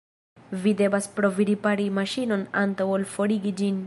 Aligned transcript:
Vi 0.63 0.71
devas 0.79 1.07
provi 1.19 1.45
ripari 1.49 1.85
maŝinon 1.99 2.47
antaŭ 2.63 2.89
ol 2.95 3.07
forigi 3.17 3.53
ĝin. 3.63 3.79